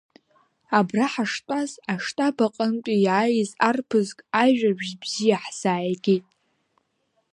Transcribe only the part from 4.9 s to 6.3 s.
бзиа ҳзааигеит…